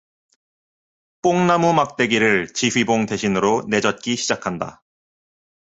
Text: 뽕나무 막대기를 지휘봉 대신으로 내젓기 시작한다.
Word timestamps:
뽕나무 1.21 1.75
막대기를 1.75 2.47
지휘봉 2.55 3.05
대신으로 3.05 3.65
내젓기 3.69 4.15
시작한다. 4.15 4.81